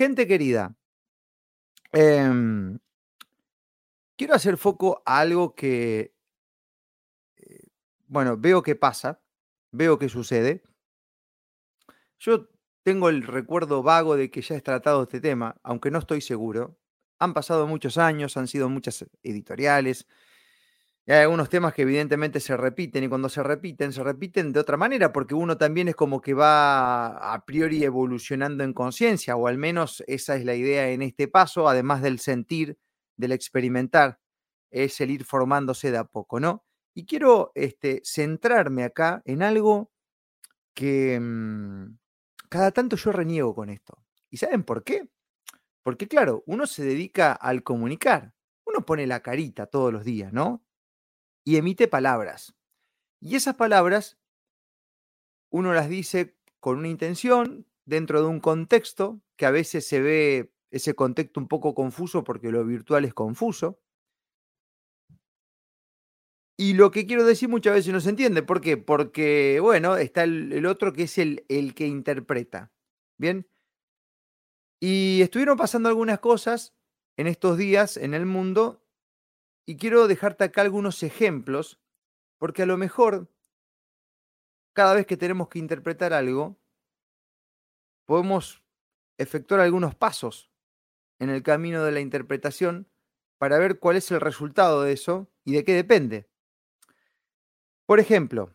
[0.00, 0.74] Gente querida,
[1.92, 2.78] em,
[4.16, 6.14] quiero hacer foco a algo que,
[7.36, 7.68] eh,
[8.06, 9.20] bueno, veo que pasa,
[9.72, 10.62] veo que sucede.
[12.18, 12.48] Yo
[12.82, 16.78] tengo el recuerdo vago de que ya he tratado este tema, aunque no estoy seguro.
[17.18, 20.06] Han pasado muchos años, han sido muchas editoriales,
[21.06, 24.60] y hay algunos temas que evidentemente se repiten y cuando se repiten, se repiten de
[24.60, 29.46] otra manera, porque uno también es como que va a priori evolucionando en conciencia, o
[29.46, 32.78] al menos esa es la idea en este paso, además del sentir,
[33.16, 34.20] del experimentar,
[34.70, 36.64] es el ir formándose de a poco, ¿no?
[36.94, 39.90] Y quiero este, centrarme acá en algo
[40.74, 41.98] que mm,
[42.48, 44.04] cada tanto yo reniego con esto.
[44.30, 45.08] ¿Y saben por qué?
[45.82, 48.34] Porque claro, uno se dedica al comunicar,
[48.66, 50.62] uno pone la carita todos los días, ¿no?
[51.44, 52.54] Y emite palabras.
[53.20, 54.18] Y esas palabras
[55.50, 60.52] uno las dice con una intención, dentro de un contexto, que a veces se ve
[60.70, 63.80] ese contexto un poco confuso porque lo virtual es confuso.
[66.56, 68.42] Y lo que quiero decir muchas veces no se entiende.
[68.42, 68.76] ¿Por qué?
[68.76, 72.70] Porque, bueno, está el, otro que es el, el que interpreta.
[73.18, 73.48] Bien.
[74.78, 76.74] Y estuvieron pasando algunas cosas
[77.16, 78.84] en estos días en el mundo
[79.70, 81.78] y quiero dejarte acá algunos ejemplos,
[82.38, 83.30] porque a lo mejor
[84.72, 86.58] cada vez que tenemos que interpretar algo,
[88.04, 88.64] podemos
[89.16, 90.50] efectuar algunos pasos
[91.20, 92.88] en el camino de la interpretación
[93.38, 96.28] para ver cuál es el resultado de eso y de qué depende.
[97.86, 98.52] Por ejemplo,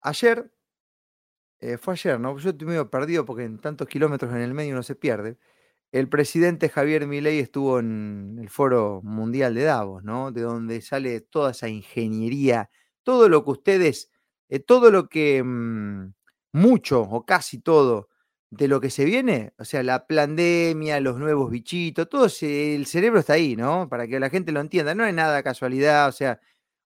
[0.00, 0.50] ayer,
[1.58, 2.38] eh, fue ayer, ¿no?
[2.38, 5.36] Yo estoy medio perdido porque en tantos kilómetros en el medio no se pierde.
[5.92, 10.30] El presidente Javier Milei estuvo en el Foro Mundial de Davos, ¿no?
[10.30, 12.70] De donde sale toda esa ingeniería,
[13.02, 14.10] todo lo que ustedes,
[14.48, 16.12] eh, todo lo que, mm,
[16.52, 18.08] mucho o casi todo
[18.50, 23.20] de lo que se viene, o sea, la pandemia, los nuevos bichitos, todo el cerebro
[23.20, 23.88] está ahí, ¿no?
[23.88, 24.94] Para que la gente lo entienda.
[24.94, 26.40] No es nada casualidad, o sea,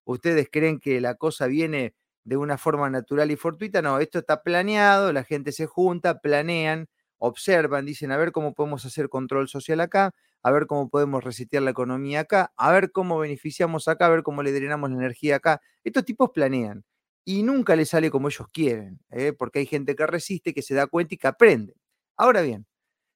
[0.05, 4.41] ustedes creen que la cosa viene de una forma natural y fortuita, no, esto está
[4.43, 9.79] planeado, la gente se junta, planean observan, dicen, a ver cómo podemos hacer control social
[9.81, 10.11] acá,
[10.43, 14.23] a ver cómo podemos resetear la economía acá, a ver cómo beneficiamos acá, a ver
[14.23, 15.61] cómo le drenamos la energía acá.
[15.83, 16.83] Estos tipos planean
[17.25, 19.33] y nunca les sale como ellos quieren, ¿eh?
[19.33, 21.75] porque hay gente que resiste, que se da cuenta y que aprende.
[22.17, 22.67] Ahora bien,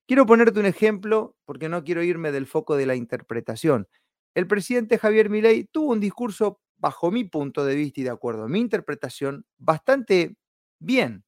[0.07, 3.87] quiero ponerte un ejemplo porque no quiero irme del foco de la interpretación.
[4.35, 8.43] El presidente Javier Milei tuvo un discurso, bajo mi punto de vista y de acuerdo
[8.45, 10.35] a mi interpretación, bastante
[10.79, 11.23] bien.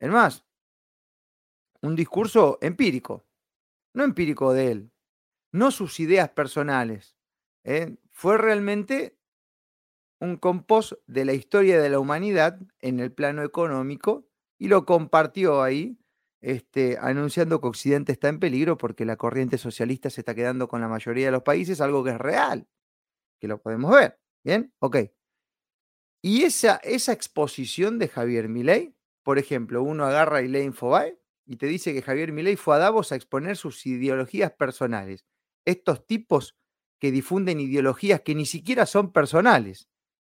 [0.00, 0.44] Es más,
[1.82, 3.26] un discurso empírico,
[3.94, 4.92] no empírico de él,
[5.52, 7.16] no sus ideas personales.
[7.64, 7.96] ¿eh?
[8.10, 9.18] Fue realmente
[10.20, 14.26] un compost de la historia de la humanidad en el plano económico
[14.58, 15.98] y lo compartió ahí,
[16.42, 20.80] este, anunciando que Occidente está en peligro porque la corriente socialista se está quedando con
[20.80, 22.68] la mayoría de los países, algo que es real,
[23.40, 24.18] que lo podemos ver.
[24.44, 24.72] ¿Bien?
[24.78, 24.96] Ok.
[26.22, 31.19] Y esa, esa exposición de Javier Milei, por ejemplo, uno agarra y lee Infobae
[31.50, 35.26] y te dice que Javier Milei fue a Davos a exponer sus ideologías personales.
[35.64, 36.56] Estos tipos
[37.00, 39.88] que difunden ideologías que ni siquiera son personales,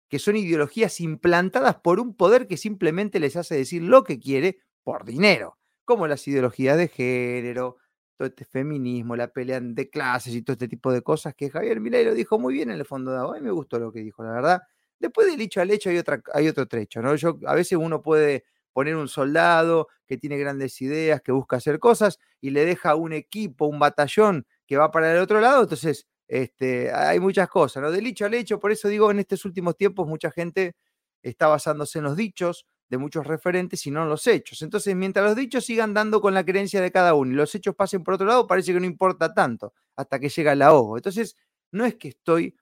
[0.08, 4.60] que son ideologías implantadas por un poder que simplemente les hace decir lo que quiere
[4.84, 7.78] por dinero, como las ideologías de género,
[8.16, 11.80] todo este feminismo, la pelea de clases y todo este tipo de cosas que Javier
[11.80, 13.34] Milei lo dijo muy bien en el fondo de Davos.
[13.34, 14.62] A mí me gustó lo que dijo, la verdad.
[15.00, 17.16] Después del dicho al hecho hay, otra, hay otro trecho, ¿no?
[17.16, 18.44] Yo, a veces uno puede
[18.78, 23.12] poner un soldado que tiene grandes ideas, que busca hacer cosas y le deja un
[23.12, 27.90] equipo, un batallón que va para el otro lado, entonces este, hay muchas cosas, ¿no?
[27.90, 30.76] Del dicho al hecho, por eso digo, en estos últimos tiempos mucha gente
[31.24, 34.62] está basándose en los dichos de muchos referentes y no en los hechos.
[34.62, 37.74] Entonces, mientras los dichos sigan dando con la creencia de cada uno y los hechos
[37.74, 40.98] pasen por otro lado, parece que no importa tanto hasta que llega el ahogo.
[40.98, 41.34] Entonces,
[41.72, 42.54] no es que estoy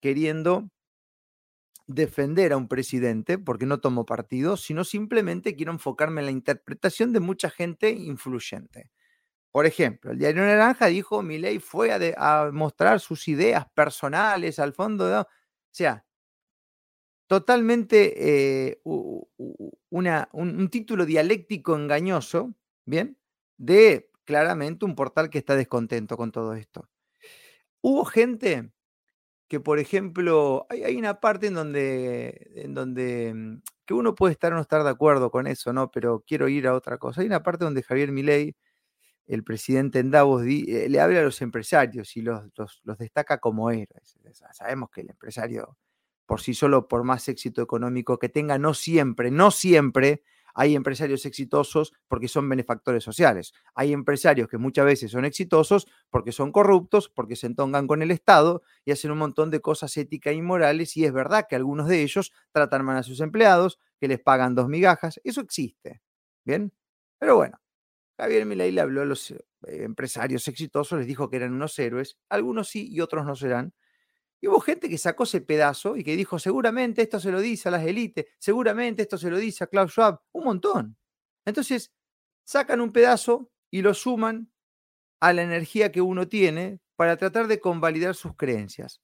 [0.00, 0.70] queriendo
[1.88, 7.12] defender a un presidente porque no tomo partido, sino simplemente quiero enfocarme en la interpretación
[7.12, 8.90] de mucha gente influyente.
[9.50, 14.74] Por ejemplo, el diario Naranja dijo, mi ley fue a, mostrar sus ideas personales al
[14.74, 15.16] fondo de...
[15.16, 15.26] O
[15.70, 16.04] sea,
[17.26, 18.80] totalmente eh,
[19.90, 22.54] una, un, título dialéctico engañoso,
[22.84, 23.18] ¿bien?
[23.56, 26.88] De claramente un portal que está descontento con todo esto.
[27.80, 28.70] Hubo gente
[29.48, 34.52] que, por ejemplo, hay, una parte en donde, en donde mm, que uno puede estar
[34.52, 35.90] o no estar de acuerdo con eso, ¿no?
[35.90, 37.22] Pero quiero ir a otra cosa.
[37.22, 38.54] Hay una parte donde Javier Milei,
[39.26, 42.44] el presidente en Davos, eh, le habla a los empresarios y los,
[42.84, 44.18] los, destaca como héroes.
[44.52, 45.78] Sabemos que el empresario,
[46.26, 50.22] por sí solo, por más éxito económico que tenga, no siempre, no siempre
[50.60, 53.52] Hay empresarios exitosos porque son benefactores sociales.
[53.76, 58.10] Hay empresarios que muchas veces son exitosos porque son corruptos, porque se entongan con el
[58.10, 60.96] Estado y hacen un montón de cosas éticas y morales.
[60.96, 64.56] Y es verdad que algunos de ellos tratan mal a sus empleados, que les pagan
[64.56, 65.20] dos migajas.
[65.22, 66.02] Eso existe.
[66.44, 66.72] ¿Bien?
[67.20, 67.60] Pero bueno,
[68.18, 72.18] Javier Milei le habló a los eh, empresarios exitosos, les dijo que eran unos héroes.
[72.28, 73.74] Algunos sí y otros no serán.
[74.40, 77.68] Y hubo gente que sacó ese pedazo y que dijo, seguramente esto se lo dice
[77.68, 80.96] a las élites, seguramente esto se lo dice a Klaus Schwab, un montón.
[81.44, 81.92] Entonces,
[82.44, 84.50] sacan un pedazo y lo suman
[85.20, 89.00] a la energía que uno tiene para tratar de convalidar sus creencias.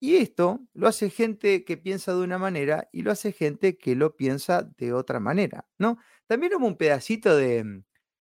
[0.00, 3.96] Y esto lo hace gente que piensa de una manera y lo hace gente que
[3.96, 5.98] lo piensa de otra manera, ¿no?
[6.26, 7.82] También hubo un pedacito de,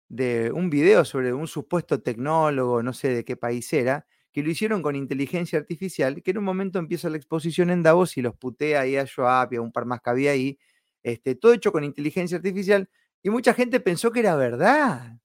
[0.10, 4.52] de un video sobre un supuesto tecnólogo, no sé de qué país era, que lo
[4.52, 8.36] hicieron con inteligencia artificial, que en un momento empieza la exposición en Davos y los
[8.36, 10.60] putea ahí a Joab y a un par más que había ahí,
[11.04, 12.90] este, todo hecho con inteligencia artificial,
[13.24, 15.20] y mucha gente pensó que era verdad.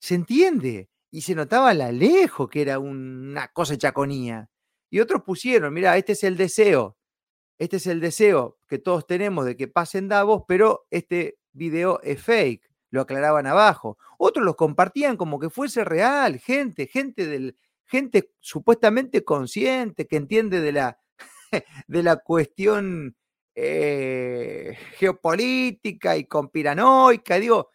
[0.00, 0.90] ¿Se entiende?
[1.10, 4.50] Y se notaba a la lejos que era una cosa chaconía.
[4.90, 6.96] Y otros pusieron, mira, este es el deseo,
[7.58, 12.22] este es el deseo que todos tenemos de que pasen Davos, pero este video es
[12.22, 13.98] fake, lo aclaraban abajo.
[14.18, 17.56] Otros los compartían como que fuese real, gente, gente del,
[17.88, 21.00] gente supuestamente consciente, que entiende de la,
[21.88, 23.16] de la cuestión
[23.54, 27.40] eh, geopolítica y conspiranoica.
[27.40, 27.70] Digo,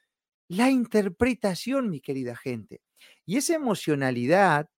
[0.48, 2.82] la interpretación, mi querida gente.
[3.26, 4.70] Y esa emocionalidad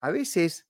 [0.00, 0.66] a veces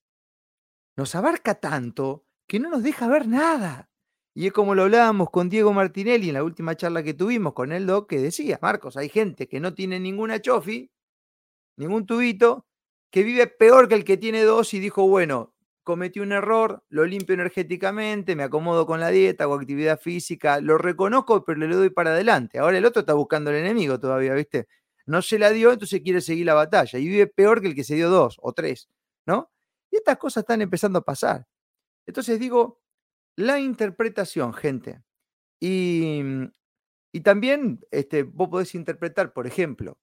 [0.96, 3.90] nos abarca tanto que no nos deja ver nada.
[4.34, 7.72] Y es como lo hablábamos con Diego Martinelli en la última charla que tuvimos con
[7.72, 10.90] el doc, que decía, Marcos, hay gente que no tiene ninguna chofi,
[11.76, 12.66] ningún tubito,
[13.10, 17.04] que vive peor que el que tiene dos y dijo, bueno, cometí un error, lo
[17.04, 21.90] limpio energéticamente, me acomodo con la dieta, hago actividad física, lo reconozco, pero le doy
[21.90, 22.58] para adelante.
[22.58, 24.68] Ahora el otro está buscando al enemigo todavía, ¿viste?
[25.06, 27.84] No se la dio, entonces quiere seguir la batalla y vive peor que el que
[27.84, 28.88] se dio dos o tres,
[29.26, 29.50] ¿no?
[29.90, 31.46] Y estas cosas están empezando a pasar.
[32.06, 32.80] Entonces digo,
[33.36, 35.02] la interpretación, gente.
[35.58, 36.22] Y,
[37.12, 39.98] y también este, vos podés interpretar, por ejemplo,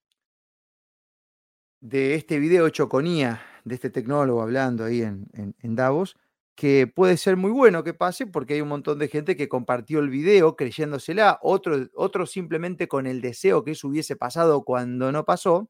[1.82, 6.18] de este video Choconía, de este tecnólogo hablando ahí en, Davos,
[6.56, 10.00] que puede ser muy bueno que pase porque hay un montón de gente que compartió
[10.00, 15.24] el video creyéndosela, otros otro simplemente con el deseo que eso hubiese pasado cuando no
[15.26, 15.70] pasó,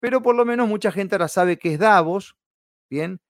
[0.00, 2.36] pero por lo menos mucha gente ahora sabe que es Davos,
[2.90, 3.20] ¿bien?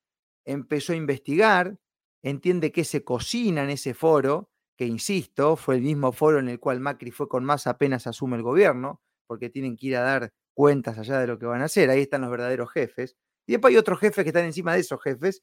[0.45, 1.79] Empezó a investigar,
[2.23, 6.61] entiende que se cocina en ese foro, que insisto, fue el mismo foro en el
[6.61, 10.33] cual Macri fue con más apenas asume el gobierno, porque tienen que ir a dar
[10.54, 11.90] cuentas allá de lo que van a hacer.
[11.90, 13.16] Ahí están los verdaderos jefes.
[13.46, 15.43] Y después hay otros jefes que están encima de esos jefes,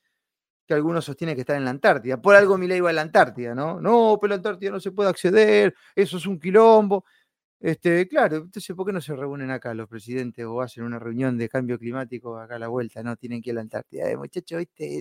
[0.67, 2.21] que algunos sostienen que están en la Antártida.
[2.21, 3.81] Por algo Milei va a la Antártida, ¿no?
[3.81, 7.05] No, pero la Antártida no se puede acceder, eso es un quilombo.
[7.59, 11.37] Este, claro, entonces, ¿por qué no se reúnen acá los presidentes o hacen una reunión
[11.37, 13.03] de cambio climático acá a la vuelta?
[13.03, 14.09] No, tienen que ir a la Antártida.
[14.09, 14.99] Eh, muchachos, este,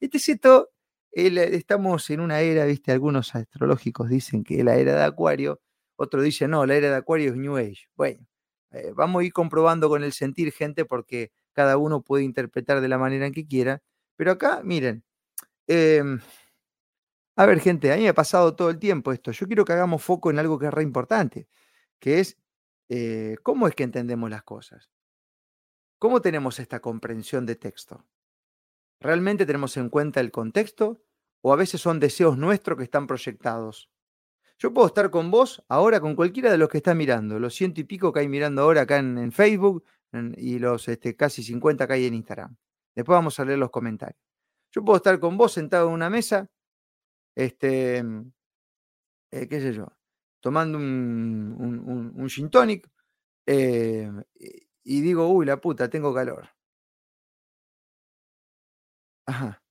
[0.00, 0.70] este es esto,
[1.12, 5.60] estamos en una era, viste, algunos astrológicos dicen que es la era de Acuario,
[5.96, 7.88] otros dicen, no, la era de Acuario es New Age.
[7.96, 8.26] Bueno,
[8.76, 12.88] eh, vamos a ir comprobando con el sentir, gente, porque cada uno puede interpretar de
[12.88, 13.82] la manera en que quiera.
[14.16, 15.04] Pero acá, miren,
[15.68, 16.20] em,
[17.36, 19.30] a ver, gente, a mí me ha pasado todo el tiempo esto.
[19.32, 21.48] Yo quiero que hagamos foco en algo que es re importante,
[22.00, 22.38] que es
[22.88, 24.90] eh, cómo es que entendemos las cosas.
[25.98, 28.04] ¿Cómo tenemos esta comprensión de texto?
[29.00, 31.02] ¿Realmente tenemos en cuenta el contexto
[31.42, 33.90] o a veces son deseos nuestros que están proyectados?
[34.58, 37.80] Yo puedo estar con vos ahora, con cualquiera de los que está mirando, los ciento
[37.80, 39.84] y pico que hay mirando ahora acá en, Facebook
[40.36, 42.56] y los este, casi 50 que hay en Instagram.
[42.94, 44.18] Después vamos a leer los comentarios.
[44.72, 46.48] Yo puedo estar con vos sentado en una mesa,
[47.34, 47.98] este,
[49.30, 49.88] eh, qué sé yo,
[50.40, 52.88] tomando un, un, gin tonic
[53.46, 54.10] eh,
[54.84, 56.48] y digo, uy, la puta, tengo calor.
[59.26, 59.62] Ajá.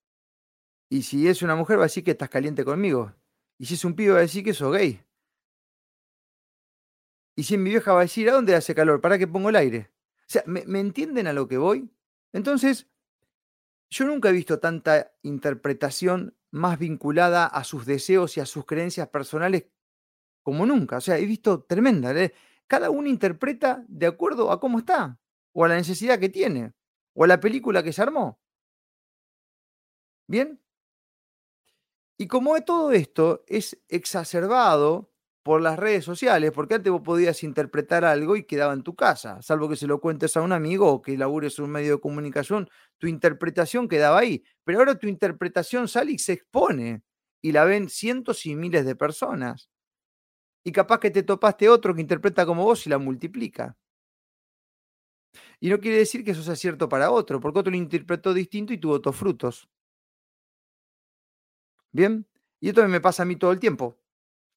[0.89, 3.13] Y si es una mujer, va a decir que estás caliente conmigo.
[3.57, 5.01] Y si es un pibe va a decir que sos gay.
[7.35, 9.01] Y si mi vieja va a decir, ¿a dónde hace calor?
[9.01, 9.91] ¿Para qué pongo el aire?
[10.21, 11.89] O sea, ¿me, entienden a lo que voy?
[12.31, 12.87] Entonces,
[13.89, 19.09] yo nunca he visto tanta interpretación más vinculada a sus deseos y a sus creencias
[19.09, 19.67] personales
[20.41, 20.97] como nunca.
[20.97, 22.11] O sea, he visto tremenda.
[22.13, 22.33] ¿eh?
[22.67, 25.19] Cada uno interpreta de acuerdo a cómo está,
[25.53, 26.73] o a la necesidad que tiene,
[27.13, 28.39] o a la película que se armó.
[30.27, 30.59] ¿Bien?
[32.17, 35.11] Y como todo esto es exacerbado
[35.43, 39.41] por las redes sociales, porque antes vos podías interpretar algo y quedaba en tu casa,
[39.43, 42.67] salvo que se lo cuentes a un amigo o que labures un medio de comunicación,
[42.97, 44.43] tu interpretación quedaba ahí.
[44.63, 47.03] Pero ahora tu interpretación sale y se expone
[47.41, 49.69] y la ven cientos y miles de personas.
[50.65, 53.77] Y capaz que te topaste otro que interpreta como vos y la multiplica.
[55.59, 58.73] Y no quiere decir que eso sea cierto para otro, porque otro lo interpretó distinto
[58.73, 59.67] y tuvo otros frutos.
[61.95, 62.27] ¿Bien?
[62.59, 63.97] Y esto me pasa a mí todo el tiempo.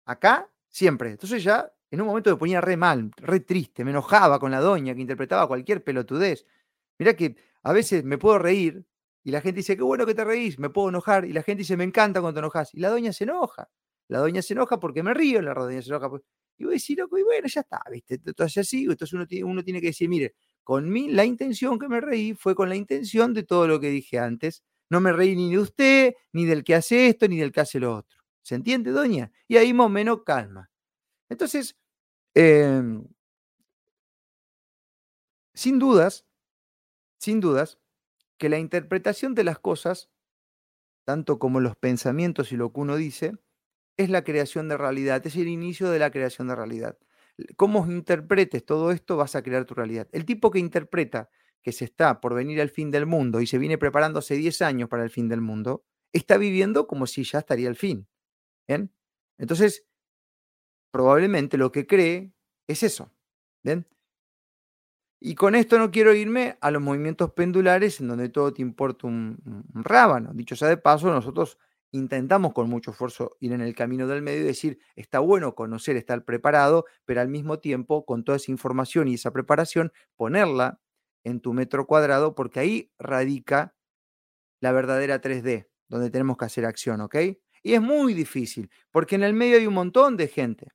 [0.07, 1.11] Acá, siempre.
[1.13, 4.61] Entonces ya en un momento me ponía re mal, re triste, me enojaba con la
[4.61, 6.47] doña que interpretaba cualquier pelotudez.
[6.99, 8.85] Mirá que a veces me puedo reír
[9.23, 11.27] y la gente dice, qué bueno que te reís, me puedo enojar.
[11.27, 12.75] Y la gente dice, me encanta cuando te enojas.
[12.75, 13.69] Y la doña se enoja.
[14.09, 16.11] La doña se enoja porque me río, la doña se enoja.
[16.59, 18.15] Y voy a decir, loco, y bueno, ya está, ¿viste?
[18.25, 21.89] Entonces así, entonces uno tiene, uno tiene que decir, mire, con mí la intención que
[21.89, 24.65] me reí fue con la intención de todo lo que dije antes.
[24.91, 27.81] No me reí ni de usted, ni del que hace esto, ni del que hace
[27.81, 28.19] lo otro.
[28.43, 29.33] ¿Se entiende, doña?
[29.47, 30.71] Y ahí más menos calma.
[31.31, 31.77] Entonces,
[32.35, 33.05] em,
[35.55, 36.27] sin dudas,
[37.19, 37.79] sin dudas,
[38.39, 40.11] que la interpretación de las cosas,
[41.05, 43.35] tanto como los pensamientos y lo que uno dice,
[43.99, 46.99] es la creación de realidad, es el inicio de la creación de realidad.
[47.57, 50.09] Cómo interpretes todo esto, vas a crear tu realidad.
[50.13, 51.31] El tipo que interpreta
[51.63, 54.63] que se está por venir al fin del mundo y se viene preparando hace 10
[54.63, 58.09] años para el fin del mundo, está viviendo como si ya estaría el fin.
[58.67, 58.93] ¿Bien?
[59.39, 59.87] Entonces,
[60.91, 62.33] probablemente lo que cree
[62.67, 63.13] es eso.
[63.63, 63.87] ¿Bien?
[65.21, 69.09] Y con esto no quiero irme a los movimientos pendulares en donde todo te importa
[69.09, 70.31] un, rábano.
[70.33, 71.59] Dicho sea de paso, nosotros
[71.91, 75.97] intentamos con mucho esfuerzo ir en el camino del medio y decir, está bueno conocer,
[75.97, 80.81] estar preparado, pero al mismo tiempo, con toda esa información y esa preparación, ponerla
[81.29, 83.77] en tu metro cuadrado, porque ahí radica
[84.61, 87.17] la verdadera 3D, donde tenemos que hacer acción, ¿ok?
[87.63, 90.73] Y es muy difícil, porque en el medio hay un montón de gente.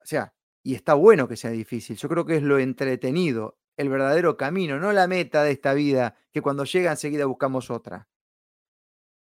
[0.00, 1.96] O sea, y está bueno que sea difícil.
[1.96, 6.16] Yo creo que es lo entretenido, el verdadero camino, no la meta de esta vida,
[6.32, 8.08] que cuando llega enseguida buscamos otra.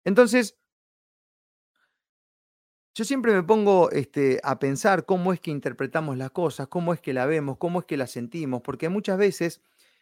[0.06, 0.59] Entonces,
[3.00, 7.00] yo siempre me pongo este, a pensar cómo es que interpretamos las cosas, cómo es
[7.00, 9.62] que la vemos, cómo es que la sentimos, porque muchas veces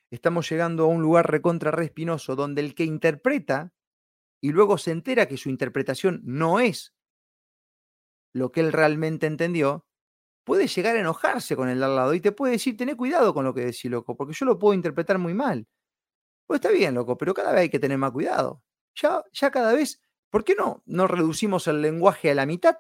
[0.10, 3.72] estamos llegando a un lugar recontra respinoso donde el que interpreta
[4.42, 6.96] y luego se entera que su interpretación no es
[8.34, 9.86] lo que él realmente entendió,
[10.44, 13.46] puede llegar a enojarse con el al lado y te puede decir, tené cuidado con
[13.46, 15.68] lo que decís, loco, porque yo lo puedo interpretar muy mal.
[16.48, 18.64] Pues está bien, loco, pero cada vez hay que tener más cuidado
[18.96, 22.78] ya, ya cada vez, ¿por qué no, no reducimos el lenguaje a la mitad?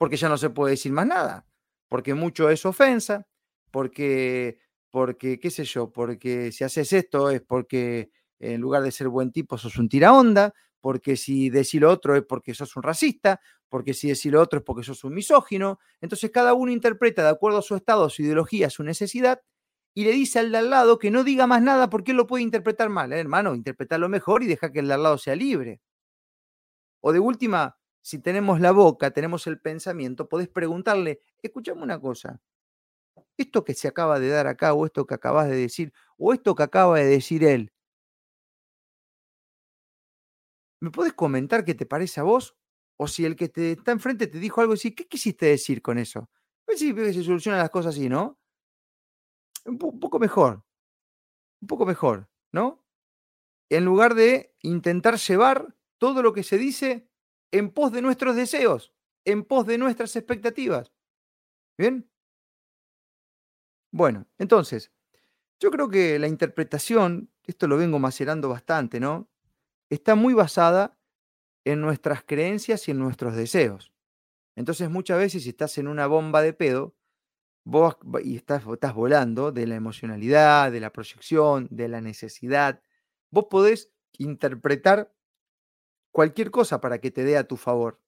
[0.00, 1.46] Porque ya no se puede decir más nada,
[1.86, 3.26] porque mucho es ofensa,
[3.70, 4.58] porque,
[4.90, 9.30] porque, qué sé yo, porque si haces esto es porque en lugar de ser buen
[9.30, 13.92] tipo sos un tiraonda, porque si decís lo otro es porque sos un racista, porque
[13.92, 15.78] si decís lo otro es porque sos un misógino.
[16.00, 19.42] Entonces cada uno interpreta de acuerdo a su estado, su ideología, su necesidad,
[19.94, 22.26] y le dice al de al lado que no diga más nada porque él lo
[22.26, 23.12] puede interpretar mal.
[23.12, 25.80] ¿eh, hermano, interpretarlo mejor y deja que el de al lado sea libre.
[27.02, 32.40] O de última, si tenemos la boca, tenemos el pensamiento, podés preguntarle, escuchame una cosa,
[33.36, 36.54] esto que se acaba de dar acá, o esto que acabas de decir, o esto
[36.54, 37.72] que acaba de decir él,
[40.80, 42.56] ¿me puedes comentar qué te parece a vos?
[42.96, 45.98] O si el que te está enfrente te dijo algo así, ¿qué quisiste decir con
[45.98, 46.30] eso?
[46.66, 48.40] Pues sí, se solucionan las cosas así, ¿no?
[49.66, 50.64] un, poco mejor,
[51.60, 52.84] un poco mejor, ¿no?
[53.68, 57.09] En lugar de intentar llevar todo lo que se dice
[57.52, 58.92] en pos de nuestros deseos,
[59.24, 60.92] en pos de nuestras expectativas.
[61.78, 62.08] ¿Bien?
[63.92, 64.92] Bueno, entonces,
[65.60, 69.28] yo creo que la interpretación, esto lo vengo macerando bastante, ¿no?
[69.90, 70.96] Está muy basada
[71.64, 73.92] en nuestras creencias y en nuestros deseos.
[74.56, 76.94] Entonces, muchas veces si estás en una bomba de pedo,
[77.64, 82.82] vos y estás, estás volando de la emocionalidad, de la proyección, de la necesidad,
[83.30, 85.12] vos podés interpretar
[86.12, 88.00] cualquier cosa para que te dé a tu favor.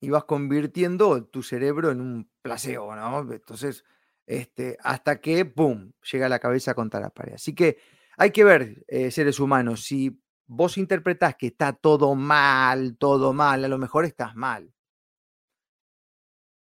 [0.00, 3.20] Y vas convirtiendo tu cerebro en un placebo, ¿no?
[3.32, 3.84] Entonces,
[4.26, 7.34] este, hasta que, ¡pum!, llega la cabeza contra la pared.
[7.34, 7.78] Así que
[8.16, 13.64] hay que ver, eh, seres humanos, si vos interpretás que está todo mal, todo mal,
[13.64, 14.72] a lo mejor estás mal.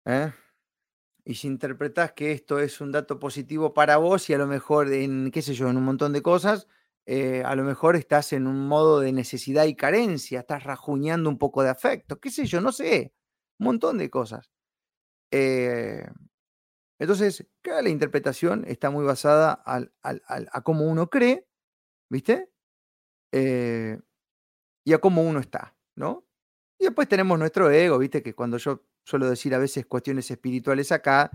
[0.07, 0.31] ¿Eh?
[1.25, 4.93] y si interpretás que esto es un dato positivo para vos y a lo mejor
[4.93, 6.69] en, qué sé yo, en un montón de cosas,
[7.07, 11.39] eh, a lo mejor estás en un modo de necesidad y carencia, estás rajuñando un
[11.39, 13.15] poco de afecto, qué sé yo, no sé,
[13.59, 14.51] un montón de cosas.
[15.31, 16.07] Eh,
[16.99, 21.47] entonces, cada interpretación está muy basada a cómo uno cree,
[22.11, 22.51] ¿viste?
[23.33, 23.99] Eh,
[24.85, 26.27] y a cómo uno está, ¿no?
[26.79, 28.23] Y después tenemos nuestro ego, ¿viste?
[28.23, 31.31] Que cuando yo suelo decir a veces cuestiones espirituales acá,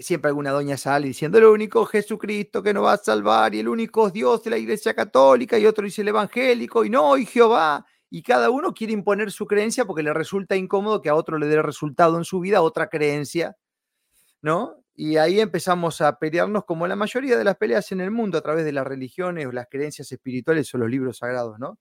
[0.00, 3.68] siempre alguna doña sale diciendo el único Jesucristo que nos va a salvar y el
[3.68, 7.86] único Dios de la Iglesia Católica y otro dice el evangélico y no, y Jehová.
[8.10, 11.46] y cada uno quiere imponer su creencia porque le resulta incómodo que a otro le
[11.46, 13.56] dé resultado en su vida otra creencia,
[14.42, 14.76] ¿no?
[14.94, 18.42] Y ahí empezamos a pelearnos como la mayoría de las peleas en el mundo a
[18.42, 21.78] través de las religiones o las creencias espirituales o los libros sagrados, ¿no?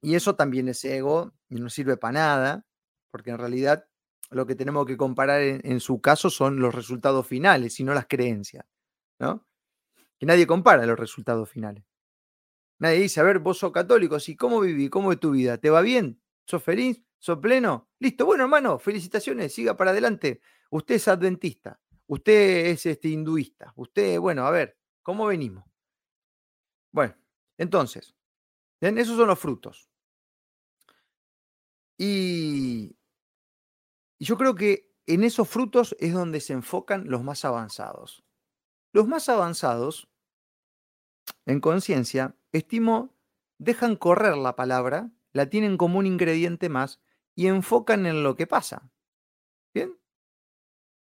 [0.00, 2.66] Y eso también es ego y no sirve para nada,
[3.10, 3.87] porque en realidad
[4.30, 8.06] lo que tenemos que comparar en, su caso son los resultados finales y no las
[8.06, 8.66] creencias,
[9.18, 9.46] ¿no?
[10.18, 11.84] Que nadie compara los resultados finales.
[12.78, 14.36] Nadie dice, a ver, vos sos católico, ¿sí?
[14.36, 14.88] ¿Cómo viví?
[14.88, 15.58] ¿Cómo es tu vida?
[15.58, 16.20] ¿Te va bien?
[16.44, 17.02] ¿Sos feliz?
[17.18, 17.88] ¿Sos pleno?
[17.98, 20.40] Listo, bueno, hermano, felicitaciones, siga para adelante.
[20.70, 25.64] Usted es adventista, usted es este, hinduista, usted, bueno, a ver, ¿cómo venimos?
[26.92, 27.16] Bueno,
[27.56, 28.14] entonces,
[28.80, 29.90] esos son los frutos.
[31.96, 32.97] Y,
[34.18, 38.24] y yo creo que en esos frutos es donde se enfocan los más avanzados.
[38.92, 40.08] Los más avanzados
[41.46, 43.14] en conciencia, estimo,
[43.58, 47.00] dejan correr la palabra, la tienen como un ingrediente más
[47.34, 48.90] y enfocan en lo que pasa.
[49.74, 49.98] ¿Bien?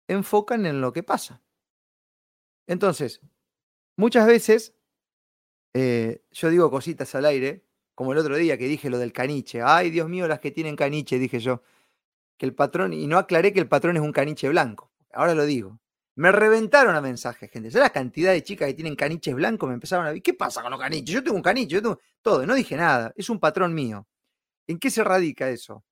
[0.08, 1.42] Enfocan en lo que pasa.
[2.66, 3.20] Entonces,
[3.96, 4.74] muchas veces
[5.74, 9.60] eh, yo digo cositas al aire, como el otro día que dije lo del caniche.
[9.62, 11.62] Ay, Dios mío, las que tienen caniche, dije yo.
[12.36, 14.92] Que el patrón, y no aclaré que el patrón es un caniche blanco.
[15.12, 15.78] Ahora lo digo.
[16.16, 17.70] Me reventaron a mensajes, gente.
[17.70, 20.62] Ya la cantidad de chicas que tienen caniches blancos me empezaron a decir, ¿qué pasa
[20.62, 21.12] con los caniches?
[21.12, 22.46] Yo tengo un caniche, yo tengo todo.
[22.46, 24.06] No dije nada, es un patrón mío.
[24.68, 25.84] ¿En qué se radica eso?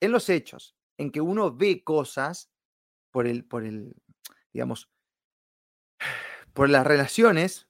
[0.00, 2.50] En los hechos, en que uno ve cosas
[3.10, 3.94] por el, por el,
[4.52, 4.90] digamos,
[6.54, 7.68] por las relaciones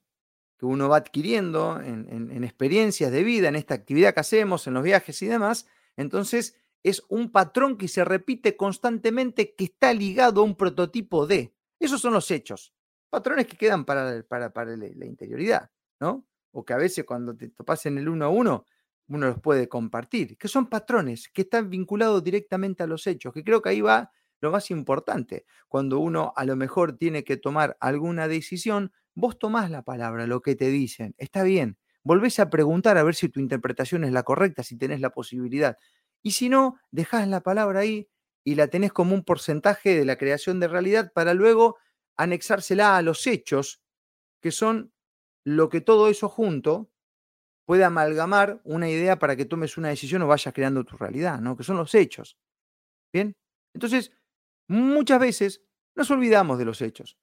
[0.58, 4.74] que uno va adquiriendo en, en experiencias de vida, en esta actividad que hacemos, en
[4.74, 5.66] los viajes y demás.
[5.96, 6.56] Entonces,
[6.88, 11.52] es un patrón que se repite constantemente que está ligado a un prototipo de.
[11.80, 12.72] Esos son los hechos.
[13.10, 16.26] Patrones que quedan para, para, para la interioridad, ¿no?
[16.52, 18.64] O que a veces cuando te topas en el uno a uno,
[19.08, 23.44] uno los puede compartir, que son patrones que están vinculados directamente a los hechos, que
[23.44, 25.44] creo que ahí va lo más importante.
[25.68, 30.40] Cuando uno a lo mejor tiene que tomar alguna decisión, vos tomás la palabra, lo
[30.40, 34.22] que te dicen, está bien, volvés a preguntar a ver si tu interpretación es la
[34.22, 35.76] correcta, si tenés la posibilidad.
[36.26, 38.08] Y si no, dejás la palabra ahí
[38.42, 41.78] y la tenés como un porcentaje de la creación de realidad para luego
[42.16, 43.80] anexársela a los hechos,
[44.42, 44.92] que son
[45.44, 46.90] lo que todo eso junto
[47.64, 51.56] puede amalgamar una idea para que tomes una decisión o vayas creando tu realidad, ¿no?
[51.56, 52.36] Que son los hechos.
[53.12, 53.36] ¿Bien?
[53.72, 54.10] Entonces,
[54.66, 55.62] muchas veces
[55.94, 57.16] nos olvidamos de los hechos.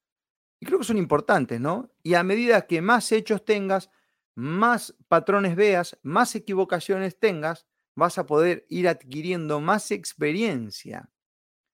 [0.62, 1.92] Y creo que son importantes, ¿no?
[2.04, 3.90] Y a medida que más hechos tengas,
[4.34, 11.10] más patrones veas, más equivocaciones tengas, vas a poder ir adquiriendo más experiencia.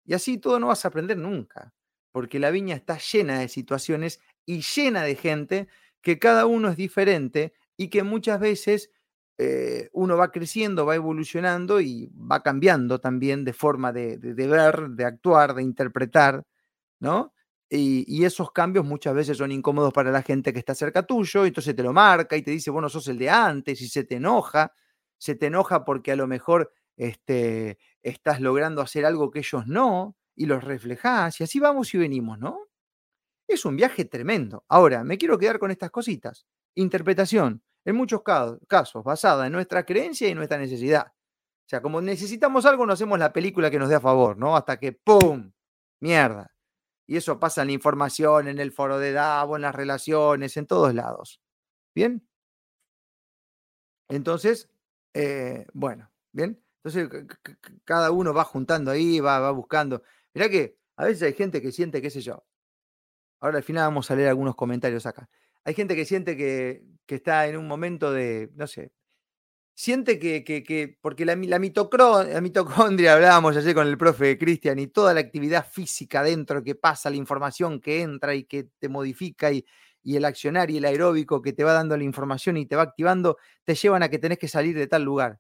[0.06, 1.74] Y así todo no vas a aprender nunca,
[2.12, 5.68] porque la viña está llena de situaciones y llena de gente
[6.02, 8.92] que cada uno es diferente y que muchas veces
[9.38, 15.06] eh, uno va creciendo, va evolucionando y va cambiando también de forma de, ver, de
[15.06, 16.44] actuar, de interpretar,
[17.00, 17.34] ¿no?
[17.70, 21.46] Y, y, esos cambios muchas veces son incómodos para la gente que está cerca tuyo,
[21.46, 24.16] entonces te lo marca y te dice, bueno, sos el de antes y se te
[24.16, 24.74] enoja,
[25.20, 30.18] se te enoja porque a lo mejor este, estás logrando hacer algo que ellos no
[30.36, 32.68] y los reflejás y así vamos y venimos, ¿no?
[33.48, 34.64] Es un viaje tremendo.
[34.68, 36.46] Ahora, me quiero quedar con estas cositas.
[36.76, 41.08] Interpretación, en muchos casos, basada en nuestra creencia y nuestra necesidad.
[41.08, 44.56] O sea, como necesitamos algo, no hacemos la película que nos dé a favor, ¿no?
[44.56, 45.52] Hasta que ¡pum!
[46.00, 46.56] Mierda.
[47.08, 50.68] Y eso pasa en la información, en el foro de Davo, en las relaciones, en
[50.68, 51.42] todos lados.
[51.96, 52.28] ¿Bien?
[54.10, 54.70] Entonces,
[55.14, 56.62] eh, bueno, ¿bien?
[56.84, 57.10] Entonces,
[57.84, 60.04] cada uno va juntando ahí, va, va buscando.
[60.34, 62.46] Mirá que a veces hay gente que siente, qué sé yo.
[63.40, 65.30] Ahora al final vamos a leer algunos comentarios acá.
[65.64, 68.92] Hay gente que siente que, está en un momento de, no sé,
[69.76, 74.88] siente que, que, porque la, la, la, mitocondria, hablábamos ayer con el profe Cristian, y
[74.88, 79.52] toda la actividad física dentro que pasa, la información que entra y que te modifica,
[79.52, 79.66] y,
[80.04, 82.84] y el accionar y el aeróbico que te va dando la información y te va
[82.84, 85.40] activando, te llevan a que tenés que salir de tal lugar.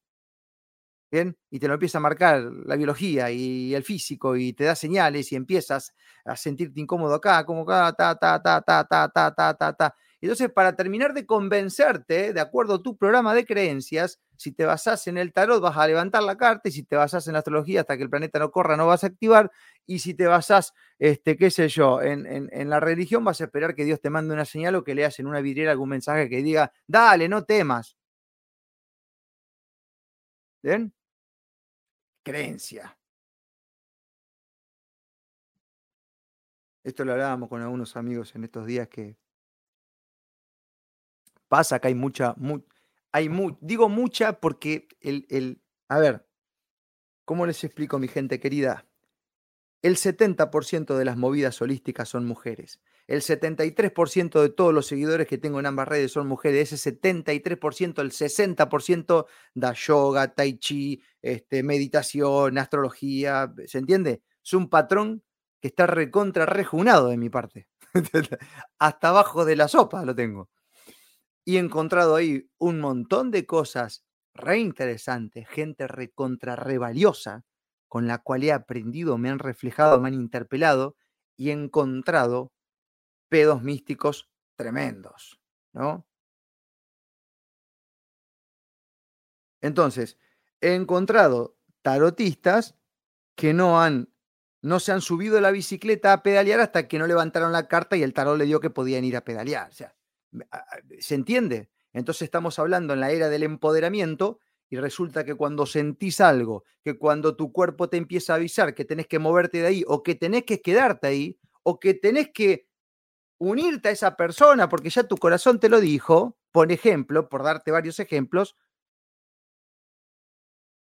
[1.11, 1.37] ¿bien?
[1.49, 5.31] Y te lo empieza a marcar la biología y el físico y te da señales
[5.31, 5.93] y empiezas
[6.25, 9.95] a sentirte incómodo acá, como acá, ta, ta, ta, ta, ta, ta, ta, ta, ta.
[10.21, 15.05] Entonces, para terminar de convencerte, de acuerdo a tu programa de creencias, si te basas
[15.07, 17.81] en el tarot vas a levantar la carta y si te basas en la astrología
[17.81, 19.51] hasta que el planeta no corra no vas a activar
[19.85, 23.75] y si te basas, este, qué sé yo, en, en, la religión vas a esperar
[23.75, 26.41] que Dios te mande una señal o que leas en una vidriera algún mensaje que
[26.41, 27.97] diga, dale, no temas.
[30.61, 30.93] ¿Bien?
[32.23, 32.95] creencia.
[36.83, 39.17] Esto lo hablábamos con algunos amigos en estos días que
[41.47, 42.35] pasa que hay mucha,
[43.11, 43.29] hay
[43.61, 46.27] digo mucha porque el, el, a ver,
[47.25, 48.87] ¿cómo les explico, mi gente querida?
[49.81, 52.81] El 70% de las movidas holísticas son mujeres.
[53.07, 56.71] El 73% de todos los seguidores que tengo en ambas redes son mujeres.
[56.71, 63.51] Ese 73%, el 60% da yoga, tai chi, este, meditación, astrología.
[63.65, 64.21] ¿Se entiende?
[64.43, 65.23] Es un patrón
[65.61, 67.67] que está recontra rejunado de mi parte.
[68.79, 70.49] Hasta abajo de la sopa lo tengo.
[71.45, 77.43] Y he encontrado ahí un montón de cosas re interesantes, gente recontra re valiosa
[77.87, 80.95] con la cual he aprendido, me han reflejado, me han interpelado
[81.35, 82.53] y he encontrado
[83.29, 85.39] pedos místicos tremendos,
[85.73, 86.05] ¿no?
[89.61, 90.17] Entonces,
[90.61, 92.75] he encontrado tarotistas
[93.35, 94.09] que no han
[94.61, 98.03] no se han subido la bicicleta a pedalear hasta que no levantaron la carta y
[98.03, 99.69] el tarot le dio que podían ir a pedalear.
[99.69, 99.95] O sea,
[100.99, 101.69] ¿se entiende?
[101.93, 104.39] Entonces estamos hablando en la era del empoderamiento
[104.69, 108.85] y resulta que cuando sentís algo, que cuando tu cuerpo te empieza a avisar que
[108.85, 112.67] tenés que moverte de ahí o que tenés que quedarte ahí o que tenés que
[113.39, 117.71] unirte a esa persona porque ya tu corazón te lo dijo, por ejemplo, por darte
[117.71, 118.55] varios ejemplos,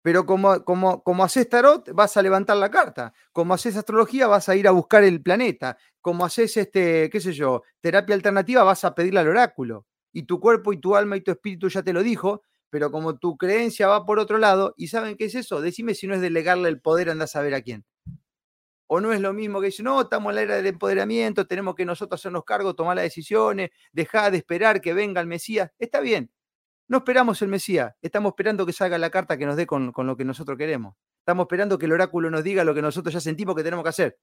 [0.02, 3.12] pero como, como, como haces tarot, vas a levantar la carta.
[3.32, 5.76] Como haces astrología, vas a ir a buscar el planeta.
[6.00, 9.86] Como haces, este, qué sé yo, terapia alternativa, vas a pedirle al oráculo.
[10.12, 13.18] Y tu cuerpo y tu alma y tu espíritu ya te lo dijo, pero como
[13.18, 15.60] tu creencia va por otro lado, ¿y saben qué es eso?
[15.60, 17.84] Decime si no es delegarle el poder, anda a saber a quién.
[18.86, 21.76] O no es lo mismo que decir, no, estamos en la era del empoderamiento, tenemos
[21.76, 25.70] que nosotros hacernos cargo, tomar las decisiones, dejar de esperar que venga el Mesías.
[25.78, 26.30] Está bien,
[26.90, 30.16] no esperamos el Mesías, estamos esperando que salga la carta que nos dé con, lo
[30.16, 30.96] que nosotros queremos.
[31.20, 33.90] Estamos esperando que el oráculo nos diga lo que nosotros ya sentimos que tenemos que
[33.90, 34.18] hacer.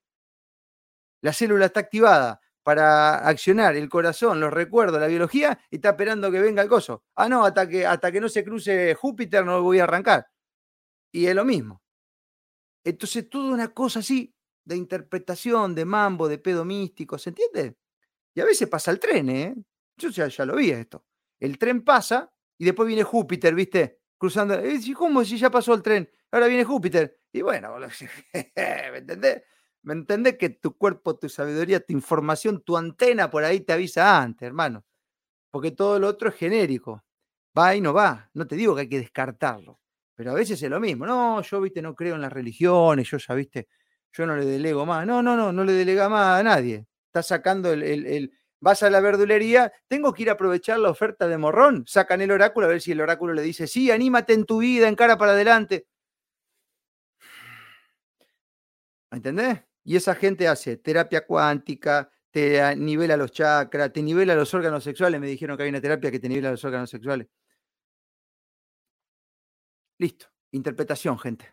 [1.22, 6.30] La célula está activada, para accionar el corazón, los recuerdos, la biología, y está esperando
[6.30, 7.06] que venga el coso.
[7.16, 10.28] Ah, no, hasta que, hasta que no se cruce Júpiter no voy a arrancar.
[11.14, 11.82] Y es lo mismo.
[12.84, 17.78] Entonces, toda una cosa así de interpretación, de mambo, de pedo místico, ¿se entiende?
[18.36, 19.56] Y a veces pasa el tren, ¿eh?
[19.96, 21.06] Yo ya, ya lo vi esto.
[21.40, 24.00] El tren pasa y después viene Júpiter, ¿viste?
[24.18, 24.60] Cruzando.
[24.96, 26.10] ¿Cómo si ya pasó el tren?
[26.32, 27.20] Ahora viene Júpiter.
[27.32, 27.76] Y bueno,
[28.34, 29.44] ¿me entendés?
[29.84, 34.22] ¿Me entendés que tu cuerpo, tu sabiduría, tu información, tu antena por ahí te avisa
[34.22, 34.86] antes, hermano?
[35.52, 37.04] Porque todo lo otro es genérico.
[37.58, 38.30] Va y no va.
[38.34, 39.80] No te digo que hay que descartarlo.
[40.16, 41.06] Pero a veces es lo mismo.
[41.06, 43.10] No, yo, viste, no creo en las religiones.
[43.10, 43.68] Yo ya, viste,
[44.12, 45.06] yo no le delego más.
[45.06, 46.88] No, no, no, no le delega más a nadie.
[47.06, 51.28] Estás sacando el, el, vas a la verdulería, tengo que ir a aprovechar la oferta
[51.28, 51.84] de morrón.
[51.88, 54.88] Sacan el oráculo a ver si el oráculo le dice, sí, anímate en tu vida,
[54.88, 55.88] en cara para adelante.
[59.12, 59.64] ¿Entendés?
[59.84, 65.20] Y esa gente hace terapia cuántica, te nivela los chakras, te nivela los órganos sexuales.
[65.20, 67.28] Me dijeron que hay una terapia que te nivela los órganos sexuales.
[70.00, 70.28] Listo.
[70.52, 71.46] Interpretación, gente.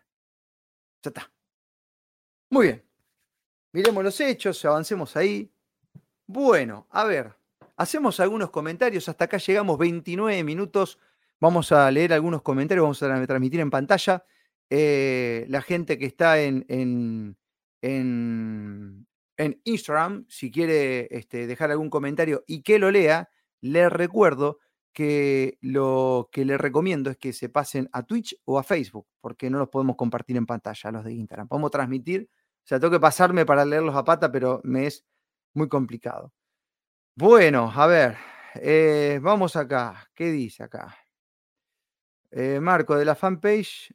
[1.03, 1.31] Ya está.
[2.49, 2.85] Muy bien.
[3.73, 5.54] Miremos los hechos, avancemos ahí.
[6.27, 7.35] Bueno, a ver,
[7.77, 9.07] hacemos algunos comentarios.
[9.09, 10.99] Hasta acá llegamos 29 minutos.
[11.39, 14.25] Vamos a leer algunos comentarios, vamos a transmitir en pantalla.
[14.69, 17.37] Eh, la gente que está en, en,
[19.63, 23.29] Instagram, si quiere este, dejar algún comentario y que lo lea,
[23.61, 24.59] les recuerdo
[24.93, 29.49] que lo que les recomiendo es que se pasen a Twitch o a Facebook, porque
[29.49, 31.47] no los podemos compartir en pantalla, los de Instagram.
[31.49, 35.05] Podemos transmitir, o sea, tengo que pasarme para leerlos a pata, pero me es
[35.55, 36.33] muy complicado.
[37.15, 38.17] Bueno, a ver,
[38.55, 40.09] eh, vamos acá.
[40.13, 40.95] ¿Qué dice acá?
[42.31, 43.93] Eh, Marco, de la fanpage,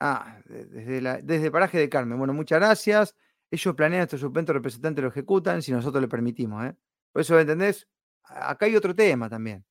[0.00, 2.18] Ah, desde, la, desde Paraje de Carmen.
[2.18, 3.16] Bueno, muchas gracias.
[3.50, 6.64] Ellos planean estos suplentes representantes lo ejecutan si nosotros le permitimos.
[6.66, 6.76] ¿eh?
[7.12, 7.88] Por eso, ¿entendés?
[8.24, 9.64] Acá hay otro tema también.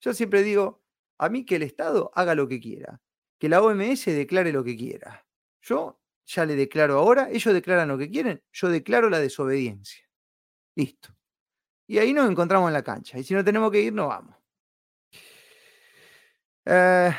[0.00, 0.82] Yo siempre digo,
[1.18, 3.00] a mí que el Estado haga lo que quiera,
[3.38, 5.26] que la OMS declare lo que quiera.
[5.62, 10.04] Yo ya le declaro ahora, ellos declaran lo que quieren, yo declaro la desobediencia.
[10.74, 11.14] Listo.
[11.86, 13.18] Y ahí nos encontramos en la cancha.
[13.18, 14.36] Y si no tenemos que ir, no vamos.
[16.64, 17.12] Eh,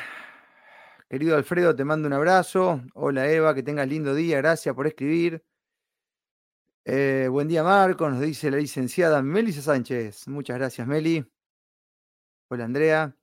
[1.14, 2.82] Querido Alfredo, te mando un abrazo.
[2.94, 4.38] Hola Eva, que tengas lindo día.
[4.38, 5.44] Gracias por escribir.
[6.84, 10.26] Eh, buen día Marco, nos dice la licenciada Melissa Sánchez.
[10.26, 11.24] Muchas gracias Meli.
[12.48, 13.16] Hola Andrea.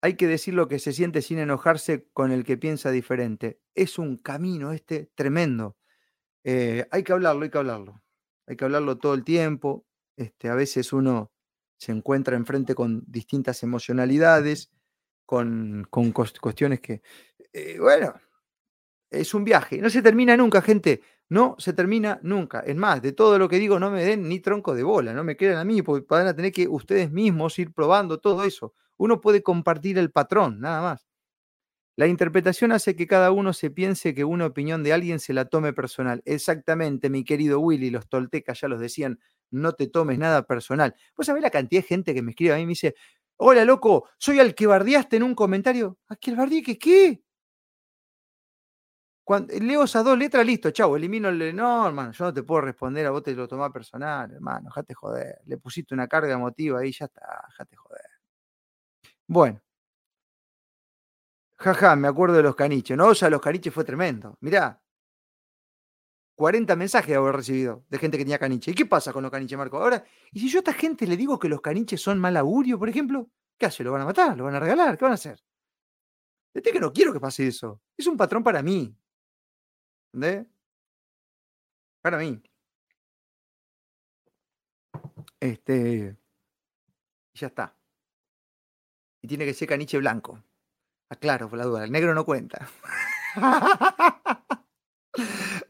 [0.00, 3.60] Hay que decir lo que se siente sin enojarse con el que piensa diferente.
[3.74, 5.76] Es un camino este tremendo.
[6.44, 8.02] Eh, hay que hablarlo, hay que hablarlo.
[8.48, 9.84] Hay que hablarlo todo el tiempo.
[10.16, 11.30] Este, a veces uno
[11.76, 14.70] se encuentra enfrente con distintas emocionalidades
[15.26, 17.02] con, cuestiones que,
[17.52, 18.14] eh, bueno,
[19.10, 19.78] es un viaje.
[19.78, 21.02] No se termina nunca, gente.
[21.28, 22.60] No se termina nunca.
[22.60, 25.24] Es más, de todo lo que digo, no me den ni tronco de bola, no
[25.24, 28.72] me quieran a mí, porque van a tener que ustedes mismos ir probando todo eso.
[28.96, 31.07] Uno puede compartir el patrón, nada más.
[31.98, 35.46] La interpretación hace que cada uno se piense que una opinión de alguien se la
[35.46, 36.22] tome personal.
[36.26, 39.18] Exactamente, mi querido Willy, los toltecas ya los decían,
[39.50, 40.94] no te tomes nada personal.
[41.16, 42.94] ¿Vos sabés la cantidad de gente que me escribe a mí y me dice,
[43.36, 45.98] hola loco, soy al que bardeaste en un comentario?
[46.06, 46.62] ¿A qué bardeé?
[46.62, 47.20] ¿Qué qué?
[49.24, 51.54] Cuando, leo esas dos letras, listo, chau, elimino el...
[51.56, 54.94] No, hermano, yo no te puedo responder, a vos te lo tomás personal, hermano, déjate
[54.94, 55.40] joder.
[55.46, 58.02] Le pusiste una carga emotiva ahí, ya está, déjate joder.
[59.26, 59.60] Bueno.
[61.60, 62.96] Jaja, me acuerdo de los caniches.
[62.96, 64.36] No, ya los caniches fue tremendo.
[64.40, 64.80] Mirá.
[66.36, 68.70] 40 mensajes haber recibido de gente que tenía caniche.
[68.70, 69.78] ¿Y qué pasa con los caniches, Marco?
[69.78, 72.78] Ahora, ¿y si yo a esta gente le digo que los caniches son mal augurio,
[72.78, 73.28] por ejemplo?
[73.58, 73.82] ¿Qué hace?
[73.82, 74.36] ¿Lo van a matar?
[74.36, 74.96] ¿Lo van a regalar?
[74.96, 75.42] ¿Qué van a hacer?
[76.54, 77.80] Es que no quiero que pase eso.
[77.96, 78.96] Es un patrón para mí.
[80.12, 80.46] ¿Entendés?
[82.02, 82.40] Para mí.
[85.40, 86.16] Este.
[87.34, 87.76] Ya está.
[89.22, 90.42] Y tiene que ser caniche blanco.
[91.10, 92.68] Aclaro, ah, por la duda, el negro no cuenta.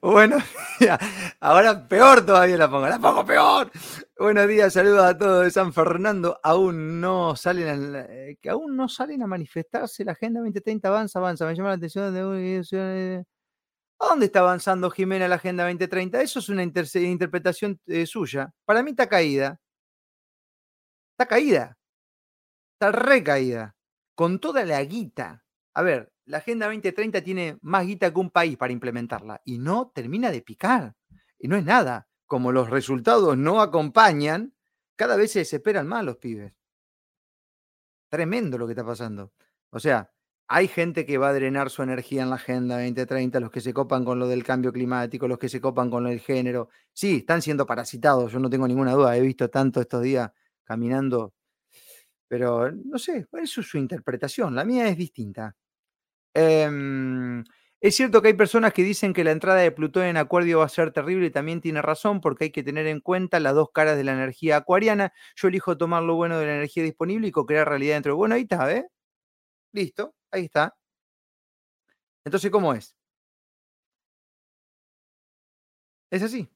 [0.03, 0.37] bueno,
[1.41, 3.71] ahora peor todavía la pongo, la pongo peor.
[4.19, 6.41] Buenos días, saludos a todos de San Fernando.
[6.43, 10.05] Aún no salen a, eh, que aún no salen a manifestarse.
[10.05, 11.47] La Agenda 2030 avanza, avanza.
[11.47, 13.25] Me llama la atención de
[14.01, 16.21] ¿A dónde está avanzando Jimena la Agenda 2030?
[16.21, 18.53] Eso es una interpretación eh, suya.
[18.65, 19.61] Para mí está caída.
[21.13, 21.77] Está caída.
[22.75, 23.78] Está recaída
[24.19, 25.45] con toda la guita.
[25.75, 29.93] A ver, la Agenda 2030 tiene más guita que un país para implementarla y no
[29.95, 30.97] termina de picar.
[31.39, 32.09] Y no es nada.
[32.27, 34.57] Como los resultados no acompañan,
[34.97, 36.53] cada vez se desesperan más los pibes.
[38.11, 39.33] Tremendo lo que está pasando.
[39.71, 40.11] O sea,
[40.49, 43.73] hay gente que va a drenar su energía en la Agenda 2030, los que se
[43.73, 46.71] copan con lo del cambio climático, los que se copan con el género.
[46.93, 49.17] Sí, están siendo parasitados, yo no tengo ninguna duda.
[49.17, 50.33] He visto tanto estos días
[50.65, 51.35] caminando
[52.29, 54.55] pero no sé, eso es su interpretación.
[54.55, 55.57] La mía es distinta.
[56.35, 57.45] Em,
[57.81, 60.67] es cierto que hay personas que dicen que la entrada de Plutón en Acuario va
[60.67, 63.71] a ser terrible y también tiene razón porque hay que tener en cuenta las dos
[63.73, 65.13] caras de la energía acuariana.
[65.37, 68.17] Yo elijo tomar lo bueno de la energía disponible y co-crear realidad dentro.
[68.17, 68.87] Bueno, ahí está, ¿eh?
[69.73, 70.77] Listo, ahí está.
[72.25, 72.95] Entonces, ¿cómo es?
[76.11, 76.49] Es así.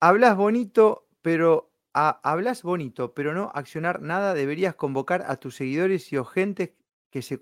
[0.00, 6.18] Hablas bonito, pero hablas bonito, pero no accionar nada, deberías convocar a tus seguidores y
[6.18, 6.72] oyentes
[7.10, 7.38] que se...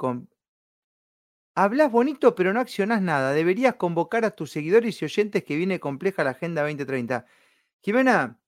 [1.55, 5.81] Hablas bonito, pero no accionás nada, deberías convocar a tus seguidores y oyentes que viene
[5.81, 7.27] compleja la Agenda 2030.
[7.83, 8.41] Jimena,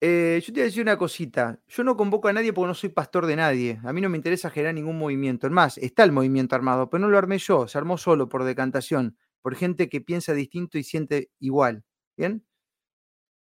[0.00, 1.60] eh, yo te voy a decir una cosita.
[1.68, 3.80] Yo no convoco a nadie porque no soy pastor de nadie.
[3.84, 5.46] A mí no me interesa generar ningún movimiento.
[5.46, 7.68] Es más, está el movimiento armado, pero no lo armé yo.
[7.68, 11.84] Se armó solo por decantación, por gente que piensa distinto y siente igual.
[12.16, 12.44] ¿Bien?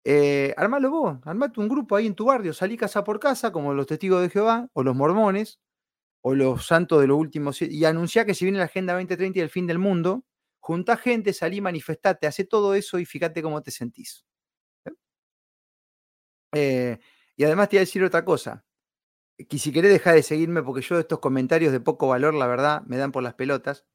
[0.05, 3.75] Eh, armalo vos, armate un grupo ahí en tu barrio, salí casa por casa, como
[3.75, 5.61] los testigos de Jehová, o los mormones,
[6.23, 9.43] o los santos de los últimos, y anunciá que si viene la Agenda 2030 y
[9.43, 10.25] el fin del mundo,
[10.61, 14.25] junta gente, salí, manifestate, hace todo eso y fíjate cómo te sentís.
[14.87, 14.93] ¿eh?
[16.55, 16.99] Eh,
[17.37, 18.65] y además te voy a decir otra cosa,
[19.49, 22.83] que si querés dejar de seguirme, porque yo estos comentarios de poco valor, la verdad,
[22.87, 23.87] me dan por las pelotas.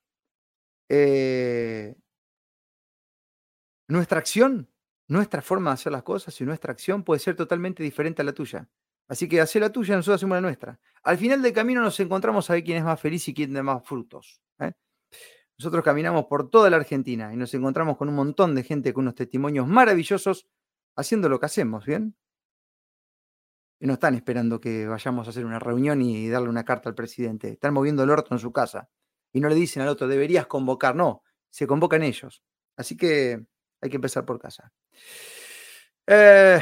[3.88, 4.68] nuestra acción
[5.08, 8.34] nuestra forma de hacer las cosas y nuestra acción puede ser totalmente diferente a la
[8.34, 8.70] tuya.
[9.08, 10.80] Así que hace la tuya, nosotros hacemos la nuestra.
[11.04, 13.62] Al final del camino nos encontramos a ver quién es más feliz y quién da
[13.62, 14.42] más frutos.
[14.60, 14.72] ¿eh?
[15.58, 19.04] Nosotros caminamos por toda la Argentina y nos encontramos con un montón de gente con
[19.04, 20.48] unos testimonios maravillosos
[20.96, 22.16] haciendo lo que hacemos, ¿bien?
[23.80, 26.96] Y no están esperando que vayamos a hacer una reunión y darle una carta al
[26.96, 27.50] presidente.
[27.50, 28.90] Están moviendo el orto en su casa.
[29.34, 30.96] Y no le dicen al otro, deberías convocar.
[30.96, 32.44] No, se convocan ellos.
[32.78, 33.46] Así que
[33.84, 34.72] hay que empezar por casa.
[36.08, 36.60] Eh,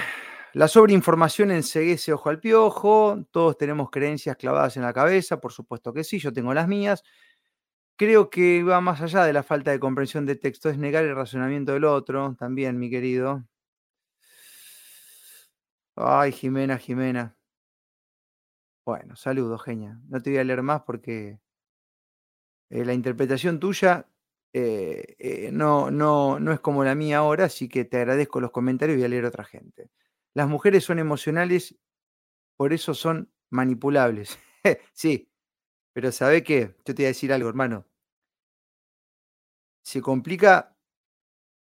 [0.53, 3.25] la sobreinformación enseguece ojo al piojo.
[3.31, 7.03] Todos tenemos creencias clavadas en la cabeza, por supuesto que sí, yo tengo las mías.
[7.95, 11.15] Creo que va más allá de la falta de comprensión de texto, es negar el
[11.15, 13.45] razonamiento del otro, también, mi querido.
[15.95, 17.36] Ay, Jimena, Jimena.
[18.86, 19.99] Bueno, saludos, genia.
[20.10, 21.39] No te voy a leer más porque
[22.69, 24.07] eh, la interpretación tuya
[24.53, 28.51] eh, eh, no, no, no es como la mía ahora, así que te agradezco los
[28.51, 29.89] comentarios y voy a leer a otra gente.
[30.33, 31.77] Las mujeres son emocionales,
[32.57, 34.39] por eso son manipulables.
[34.93, 35.29] sí,
[35.93, 36.75] pero ¿sabe qué?
[36.85, 37.85] Yo te voy a decir algo, hermano.
[39.83, 40.75] Se complica.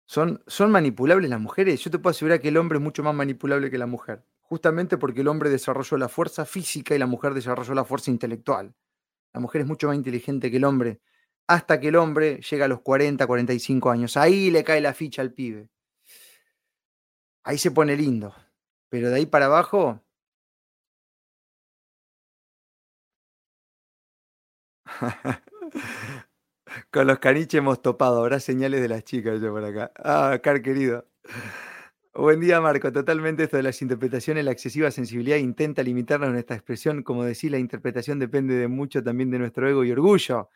[0.06, 1.82] Son, son manipulables las mujeres.
[1.84, 4.24] Yo te puedo asegurar que el hombre es mucho más manipulable que la mujer.
[4.40, 8.74] Justamente porque el hombre desarrolló la fuerza física y la mujer desarrolló la fuerza intelectual.
[9.34, 11.00] La mujer es mucho más inteligente que el hombre
[11.48, 14.16] hasta que el hombre llega a los 40, 45 años.
[14.16, 15.68] Ahí le cae la ficha al pibe.
[17.42, 18.34] Ahí se pone lindo.
[18.90, 20.02] Pero de ahí para abajo...
[26.90, 28.20] Con los caniches hemos topado.
[28.20, 29.90] Habrá señales de las chicas yo por acá.
[29.96, 31.06] Ah, car querido.
[32.14, 32.92] Buen día, Marco.
[32.92, 37.02] Totalmente esto de las interpretaciones, la excesiva sensibilidad intenta limitarnos nuestra expresión.
[37.02, 40.50] Como decís, la interpretación depende de mucho también de nuestro ego y orgullo.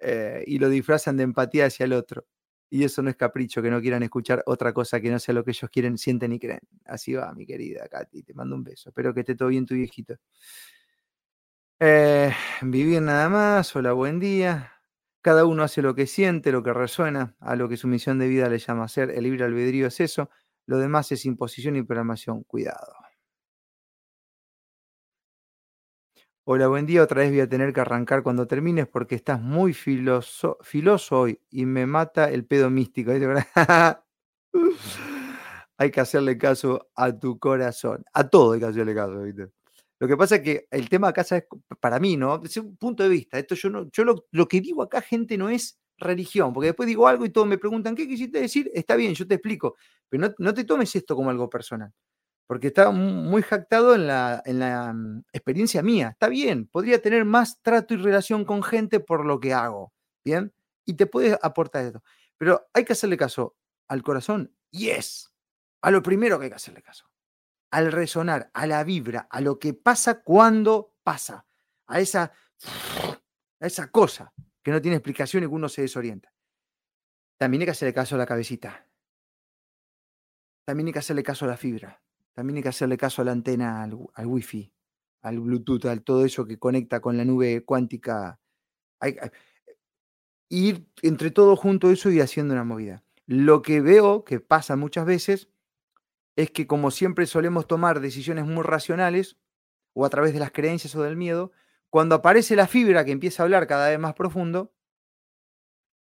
[0.00, 2.26] Eh, y lo disfrazan de empatía hacia el otro.
[2.70, 5.44] Y eso no es capricho, que no quieran escuchar otra cosa que no sea lo
[5.44, 6.60] que ellos quieren, sienten y creen.
[6.86, 8.22] Así va, mi querida Katy.
[8.24, 8.88] Te mando un beso.
[8.90, 10.16] Espero que esté todo bien tu viejito.
[11.80, 13.74] Eh, vivir nada más.
[13.76, 14.72] Hola, buen día.
[15.22, 18.28] Cada uno hace lo que siente, lo que resuena, a lo que su misión de
[18.28, 19.10] vida le llama ser.
[19.10, 20.30] El libre albedrío es eso.
[20.66, 22.42] Lo demás es imposición y programación.
[22.44, 23.03] Cuidado.
[26.46, 27.02] Hola, buen día.
[27.02, 30.58] Otra vez voy a tener que arrancar cuando termines porque estás muy filoso,
[31.12, 33.12] hoy y me mata el pedo místico.
[35.78, 38.04] hay que hacerle caso a tu corazón.
[38.12, 39.48] A todo hay que hacerle caso, ¿viste?
[39.98, 41.46] Lo que pasa es que el tema acá es
[41.80, 42.36] para mí, ¿no?
[42.36, 43.38] Desde un punto de vista.
[43.38, 46.86] Esto yo no, yo lo, lo que digo acá, gente, no es religión, porque después
[46.86, 48.70] digo algo y todos me preguntan, ¿qué quisiste decir?
[48.74, 49.76] Está bien, yo te explico,
[50.10, 51.90] pero no, te tomes esto como algo personal,
[52.46, 56.10] porque está muy jactado en la, mm, experiencia mía.
[56.12, 59.92] Está bien, podría tener más trato y relación con gente por lo que hago,
[60.24, 60.52] ¿bien?
[60.84, 62.02] Y te puede aportar esto.
[62.38, 63.56] Pero hay que hacerle caso
[63.88, 65.32] al corazón, yes,
[65.82, 67.08] a lo primero que hay que hacerle caso,
[67.70, 71.46] al resonar, a la vibra, a lo que pasa cuando pasa,
[71.86, 72.32] a esa,
[73.60, 76.32] a esa cosa que no tiene explicación y que uno se desorienta.
[77.38, 78.88] También hay que hacerle caso a la cabecita.
[80.66, 82.02] También hay que hacerle caso a la fibra.
[82.34, 84.72] También hay que hacerle caso a la antena, al, wifi,
[85.22, 88.40] al Bluetooth, al todo eso que conecta con la nube cuántica.
[90.48, 93.02] Ir entre todo junto eso y haciendo una movida.
[93.26, 95.48] Lo que veo que pasa muchas veces
[96.36, 99.38] es que como siempre solemos tomar decisiones muy racionales
[99.94, 101.52] o a través de las creencias o del miedo,
[101.88, 104.74] cuando aparece la fibra que empieza a hablar cada vez más profundo,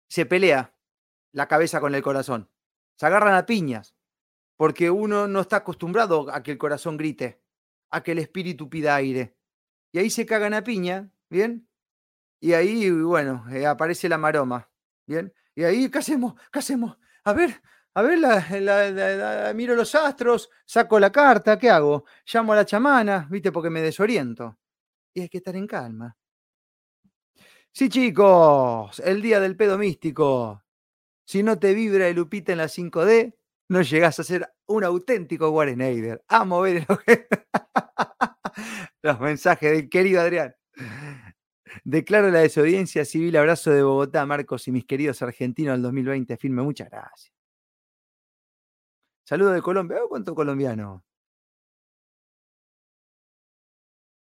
[0.08, 0.74] se pelea
[1.32, 2.50] la cabeza con el corazón.
[2.96, 3.95] Se agarran a piñas,
[4.56, 7.42] porque uno no está acostumbrado a que el corazón grite,
[7.90, 9.36] a que el espíritu pida aire.
[9.92, 11.68] Y ahí se cagan a piña, ¿bien?
[12.40, 14.70] Y ahí, bueno, eh, aparece la maroma,
[15.06, 15.32] ¿bien?
[15.54, 16.34] Y ahí, ¿qué hacemos?
[16.52, 16.98] ¿Qué hacemos?
[17.24, 17.62] A ver,
[17.94, 22.04] a ver, miro los astros, saco la carta, ¿qué hago?
[22.30, 23.50] Llamo a la chamana, ¿viste?
[23.52, 24.58] Porque me desoriento
[25.16, 26.14] y hay que estar en calma.
[27.72, 30.62] Sí, chicos, el día del pedo místico.
[31.24, 33.34] Si no te vibra el Lupita en la 5D,
[33.68, 36.86] no llegás a ser un auténtico Warren Amo ver
[39.02, 40.54] los mensajes del querido Adrián.
[41.84, 43.36] Declaro la desobediencia civil.
[43.36, 46.36] Abrazo de Bogotá, Marcos y mis queridos argentinos del 2020.
[46.36, 47.32] Firme, muchas gracias.
[49.24, 49.98] Saludo de Colombia.
[50.04, 51.04] Oh, ¿Cuánto colombiano?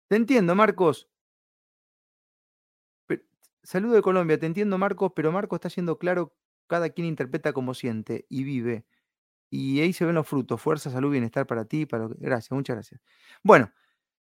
[0.09, 1.07] Te entiendo, Marcos.
[3.63, 6.33] saludo de Colombia, te entiendo, Marcos, pero Marcos está siendo claro,
[6.67, 8.85] cada quien interpreta como siente y vive.
[9.49, 13.01] Y ahí se ven los frutos, fuerza, salud, bienestar para ti, para Gracias, muchas gracias.
[13.43, 13.71] Bueno,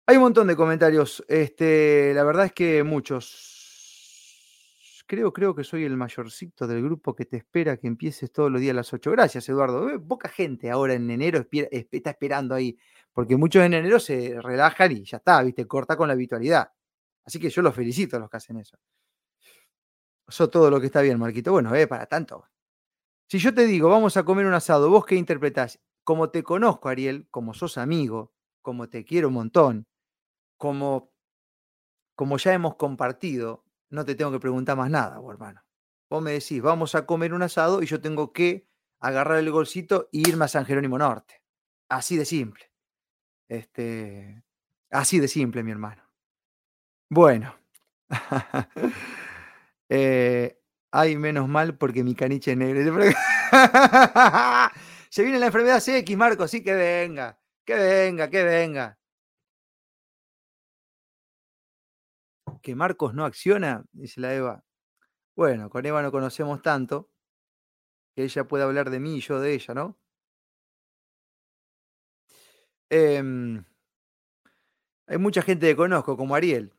[0.06, 1.24] hay un montón de comentarios.
[1.28, 3.58] Este, la verdad es que muchos.
[5.06, 8.60] Creo, creo que soy el mayorcito del grupo que te espera que empieces todos los
[8.60, 9.10] días a las 8.
[9.10, 9.90] Gracias, Eduardo.
[9.90, 12.78] Eh, poca gente ahora en enero está esperando ahí
[13.12, 15.66] porque muchos en enero se relajan y ya está, ¿viste?
[15.66, 16.72] Corta con la habitualidad.
[17.24, 18.78] Así que yo los felicito a los que hacen eso.
[20.26, 21.52] Eso todo lo que está bien, Marquito.
[21.52, 22.46] Bueno, eh, para tanto.
[23.32, 25.80] Si yo te digo, vamos a comer un asado, ¿vos qué interpretás?
[26.04, 29.86] Como te conozco, Ariel, como sos amigo, como te quiero un montón,
[30.58, 31.14] como,
[32.14, 35.62] como ya hemos compartido, no te tengo que preguntar más nada, hermano.
[36.10, 38.68] Vos me decís, vamos a comer un asado y yo tengo que
[39.00, 41.42] agarrar el golcito e irme a San Jerónimo Norte.
[41.88, 42.70] Así de simple.
[43.48, 44.44] Este,
[44.90, 46.02] así de simple, mi hermano.
[47.08, 47.56] Bueno.
[49.88, 50.61] eh,
[50.92, 53.02] ay, menos mal porque mi caniche es negro.
[55.10, 58.98] Se viene la enfermedad X, Marco, sí que venga, que venga, que venga.
[62.62, 64.64] Que Marcos no acciona, dice la Eva.
[65.36, 67.10] Bueno, con Eva no conocemos tanto,
[68.14, 69.98] que ella puede hablar de mí y yo de ella, ¿no?
[72.90, 73.64] Em,
[75.06, 76.72] hay mucha gente que conozco, como Ariel.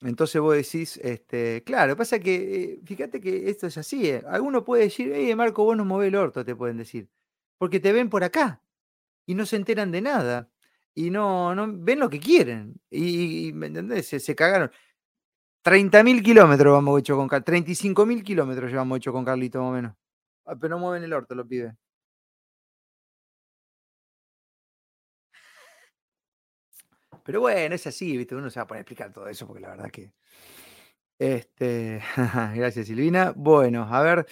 [0.00, 4.08] Entonces vos decís, este, claro, pasa que, eh, fíjate que esto es así.
[4.10, 7.08] Eh, Alguno puede decir, hey, Marco, vos no movés el orto, te pueden decir.
[7.58, 8.62] Porque te ven por acá
[9.26, 10.50] y no se enteran de nada.
[10.94, 12.80] Y no, no ven lo que quieren.
[12.90, 14.08] Y, ¿me entendés?
[14.08, 14.70] Se, se cagaron.
[15.64, 17.52] 30.000 kilómetros vamos hecho con Carlito.
[17.52, 19.94] 35.000 kilómetros llevamos hecho con Carlito, más o menos.
[20.46, 21.74] Ah, pero no mueven el orto, los pibes.
[27.28, 28.34] Pero bueno, es así, ¿viste?
[28.34, 30.14] Uno se va a poner a explicar todo eso porque la verdad que
[31.18, 32.00] Este,
[32.54, 33.34] gracias Silvina.
[33.36, 34.26] Bueno, a ver.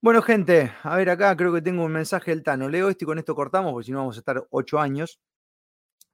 [0.00, 2.70] Bueno, gente, a ver acá creo que tengo un mensaje del Tano.
[2.70, 5.20] Leo esto y con esto cortamos, porque si no vamos a estar ocho años.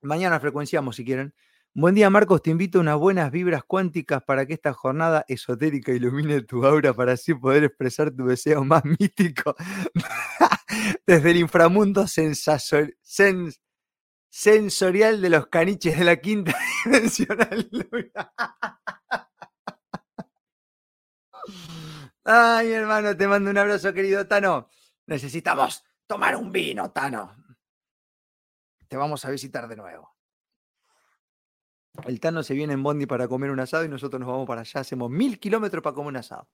[0.03, 1.32] Mañana frecuenciamos si quieren.
[1.72, 2.43] Buen día, Marcos.
[2.43, 6.95] Te invito a unas buenas vibras cuánticas para que esta jornada esotérica ilumine tu aura
[6.95, 9.55] para así poder expresar tu deseo más mítico
[11.07, 12.09] desde el inframundo
[14.37, 17.70] sensorial de los caniches de la quinta dimensional.
[22.22, 24.68] Ay, hermano, te mando un abrazo, querido Tano.
[25.07, 27.34] Necesitamos tomar un vino, Tano.
[28.87, 30.14] Te vamos a visitar de nuevo.
[32.05, 34.61] El Tano se viene en Bondi para comer un asado y nosotros nos vamos para
[34.61, 34.80] allá.
[34.82, 36.47] Hacemos mil kilómetros para comer un asado.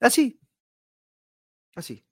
[0.00, 0.38] Así.
[1.74, 2.04] Así.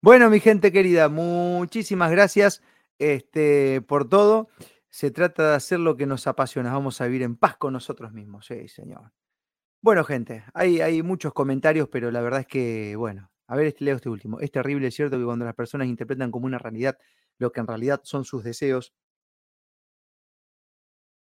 [0.00, 2.60] Bueno, mi gente querida, muchísimas gracias
[2.98, 4.48] este, por todo.
[4.90, 6.72] Se trata de hacer lo que nos apasiona.
[6.72, 8.46] Vamos a vivir en paz con nosotros mismos.
[8.46, 9.12] Sí, señor.
[9.82, 13.84] Bueno, gente, hay, hay muchos comentarios, pero la verdad es que, bueno, a ver, este,
[13.84, 14.40] leo este último.
[14.40, 16.96] Es terrible, es cierto, que cuando las personas interpretan como una realidad
[17.38, 18.94] lo que en realidad son sus deseos,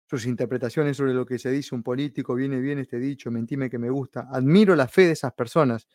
[0.07, 3.79] sus interpretaciones sobre lo que se dice un político, viene bien este dicho, mentime que
[3.79, 4.27] me gusta.
[4.31, 5.87] Admiro la fe de esas personas.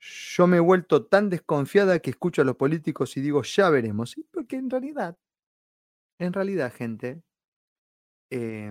[0.00, 4.14] Yo me he vuelto tan desconfiada que escucho a los políticos y digo, ya veremos.
[4.32, 5.16] porque en realidad,
[6.18, 7.22] en realidad, gente,
[8.30, 8.70] eh,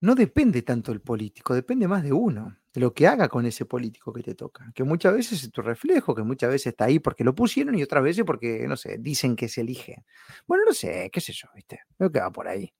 [0.00, 3.64] no depende tanto del político, depende más de uno, de lo que haga con ese
[3.64, 7.00] político que te toca, que muchas veces es tu reflejo, que muchas veces está ahí
[7.00, 10.04] porque lo pusieron y otras veces porque, no sé, dicen que se elige.
[10.46, 11.80] Bueno, no sé, qué sé yo, ¿viste?
[11.96, 12.72] Creo que va por ahí.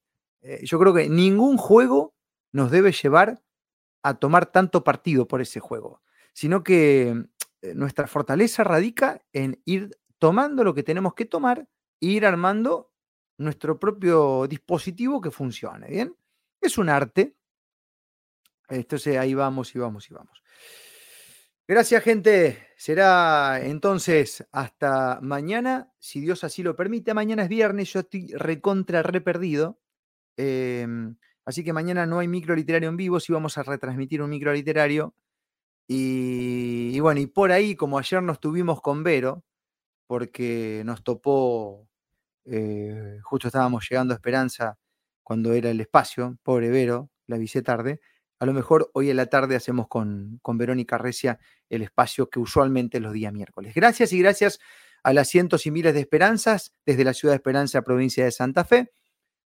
[0.43, 2.14] Eh, yo creo que ningún juego
[2.53, 3.43] nos debe llevar
[4.03, 6.03] a tomar tanto partido por ese juego,
[6.33, 7.24] sino que
[7.62, 11.68] eh, nuestra fortaleza radica en ir tomando lo que tenemos que tomar
[12.01, 12.93] e ir armando
[13.39, 16.14] nuestro propio dispositivo que funcione, ¿bien?
[16.61, 17.37] Es un arte.
[18.68, 20.43] Entonces ahí vamos y vamos y vamos.
[21.66, 22.66] Gracias, gente.
[22.76, 27.12] Será entonces hasta mañana, si Dios así lo permite.
[27.12, 29.79] Mañana es viernes, yo estoy recontra re perdido.
[30.37, 34.31] Em, así que mañana no hay micro literario en vivo, si vamos a retransmitir un
[34.31, 35.14] micro literario.
[35.91, 39.45] Y, bueno, y por ahí, como ayer nos tuvimos con Vero,
[40.07, 41.89] porque nos topó,
[42.45, 44.78] eh, justo estábamos llegando a Esperanza
[45.22, 48.01] cuando era el espacio, pobre Vero, la avisé tarde.
[48.39, 51.39] A lo mejor hoy en la tarde hacemos con, con Verónica Recia
[51.70, 53.74] el espacio que usualmente los días miércoles.
[53.74, 54.61] Gracias y gracias
[55.03, 58.64] a las cientos y miles de esperanzas desde la ciudad de Esperanza, provincia de Santa
[58.64, 58.93] Fe.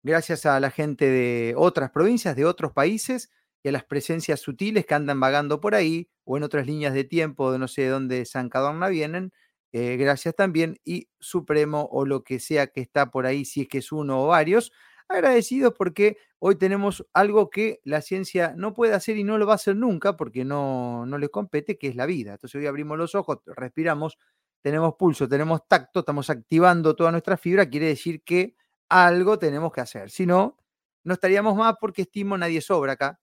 [0.03, 3.31] Gracias a la gente de otras provincias, de otros países
[3.63, 7.03] y a las presencias sutiles que andan vagando por ahí o en otras líneas de
[7.03, 9.33] tiempo de no sé de dónde San Cadorna vienen.
[9.73, 13.67] Eh, gracias también y Supremo o lo que sea que está por ahí, si es
[13.67, 14.71] que es uno o varios
[15.09, 19.53] agradecidos porque hoy tenemos algo que la ciencia no puede hacer y no lo va
[19.53, 22.33] a hacer nunca porque no, no le compete, que es la vida.
[22.33, 24.17] Entonces hoy abrimos los ojos, respiramos,
[24.61, 28.55] tenemos pulso, tenemos tacto, estamos activando toda nuestra fibra, quiere decir que
[28.89, 30.09] algo tenemos que hacer.
[30.09, 30.57] Si no,
[31.03, 33.19] no estaríamos más porque estimo nadie sobra acá.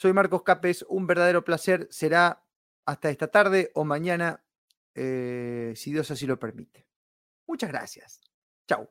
[0.00, 1.86] Soy Marcos Capes, un verdadero placer.
[1.90, 2.42] Será
[2.86, 4.42] hasta esta tarde o mañana,
[4.94, 6.86] eh, si Dios así lo permite.
[7.46, 8.18] Muchas gracias.
[8.66, 8.90] Chao.